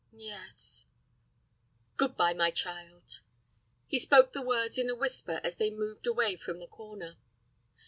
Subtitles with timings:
[0.15, 0.87] "Yes."
[1.95, 3.21] "Good bye, my child."
[3.85, 7.17] He spoke the words in a whisper as they moved away from the corner.